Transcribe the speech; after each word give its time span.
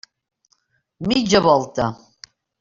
Mitja 1.07 1.39
volta! 1.43 1.85